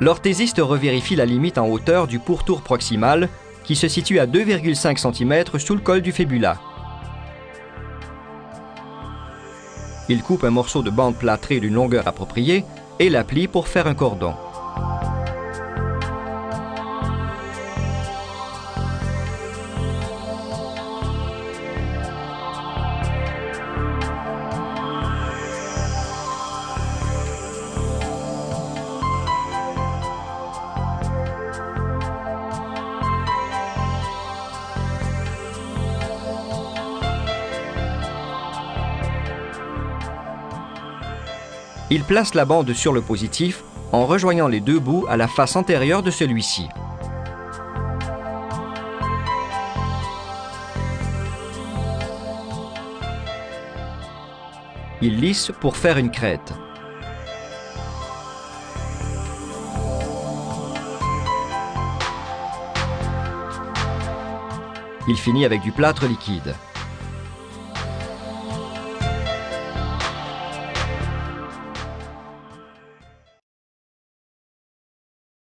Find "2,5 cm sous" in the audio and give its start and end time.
4.26-5.74